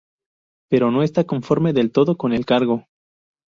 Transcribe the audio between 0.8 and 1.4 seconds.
no está